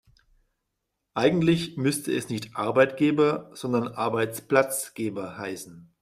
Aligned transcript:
Eigentlich 1.13 1.77
müsste 1.77 2.11
es 2.11 2.27
nicht 2.29 2.55
Arbeitgeber, 2.55 3.51
sondern 3.53 3.87
Arbeitsplatzgeber 3.89 5.37
heißen. 5.37 5.93